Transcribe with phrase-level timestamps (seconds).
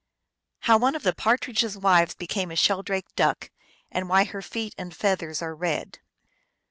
[0.63, 3.51] Hoiv one of the Partridge s Wives became a Sheldrake Duck,
[3.91, 5.99] and why her Feet and Feathers are Red.